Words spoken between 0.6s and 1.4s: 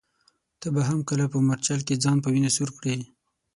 به هم کله په